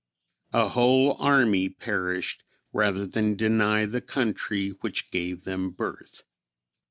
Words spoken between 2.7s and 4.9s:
rather than deny the country